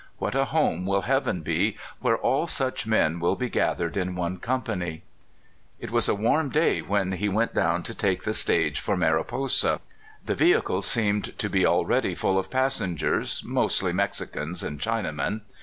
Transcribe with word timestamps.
What 0.17 0.33
a 0.33 0.45
home 0.45 0.87
will 0.87 1.03
heaven 1.03 1.41
be 1.41 1.77
where 1.99 2.17
all 2.17 2.47
such 2.47 2.87
men 2.87 3.19
will 3.19 3.35
be 3.35 3.49
gath 3.51 3.77
ered 3.77 3.95
in 3.95 4.15
one 4.15 4.37
company! 4.39 5.03
It 5.79 5.91
was 5.91 6.09
a 6.09 6.15
warm 6.15 6.49
day 6.49 6.81
w^hen 6.81 7.17
he 7.17 7.29
went 7.29 7.53
down 7.53 7.83
to 7.83 7.93
take 7.93 8.23
the 8.23 8.33
stage 8.33 8.79
for 8.79 8.97
Mariposa. 8.97 9.79
The 10.25 10.33
vehicle 10.33 10.81
seemed 10.81 11.37
to 11.37 11.49
be 11.51 11.67
already 11.67 12.15
full 12.15 12.39
of 12.39 12.49
passengers, 12.49 13.43
mostly 13.45 13.93
Mexicans 13.93 14.63
and 14.63 14.79
Chinamen. 14.79 15.41